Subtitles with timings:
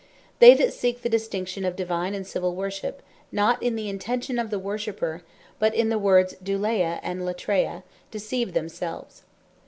[0.39, 4.49] They that seek the distinction of Divine and Civill Worship, not in the intention of
[4.49, 5.21] the Worshipper,
[5.59, 9.21] but in the Words douleia, and latreia, deceive themselves.